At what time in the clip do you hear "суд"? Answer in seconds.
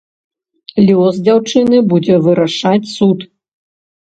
2.95-3.17